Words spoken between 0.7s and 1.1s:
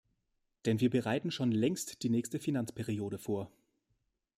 wir